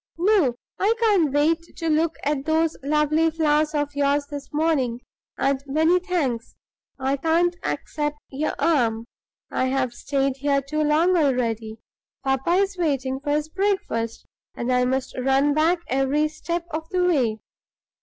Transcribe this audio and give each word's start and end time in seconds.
No; 0.17 0.55
I 0.79 0.95
can't 0.99 1.31
wait 1.31 1.61
to 1.77 1.87
look 1.87 2.15
at 2.23 2.45
those 2.45 2.75
lovely 2.81 3.29
flowers 3.29 3.75
of 3.75 3.91
yours 3.93 4.25
this 4.31 4.51
morning, 4.51 5.01
and, 5.37 5.63
many 5.67 5.99
thanks, 5.99 6.55
I 6.97 7.17
can't 7.17 7.55
accept 7.61 8.17
your 8.31 8.55
arm. 8.57 9.05
I 9.51 9.65
have 9.65 9.93
stayed 9.93 10.37
here 10.37 10.63
too 10.63 10.81
long 10.81 11.15
already. 11.15 11.77
Papa 12.23 12.49
is 12.53 12.79
waiting 12.79 13.19
for 13.19 13.29
his 13.33 13.47
breakfast; 13.49 14.25
and 14.55 14.73
I 14.73 14.85
must 14.85 15.15
run 15.19 15.53
back 15.53 15.81
every 15.87 16.29
step 16.29 16.65
of 16.71 16.89
the 16.89 17.05
way. 17.05 17.39